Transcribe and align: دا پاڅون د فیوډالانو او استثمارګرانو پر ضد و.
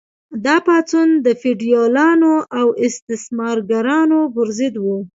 دا 0.45 0.55
پاڅون 0.65 1.09
د 1.25 1.27
فیوډالانو 1.41 2.33
او 2.59 2.67
استثمارګرانو 2.85 4.19
پر 4.33 4.47
ضد 4.57 4.75
و. 4.83 4.85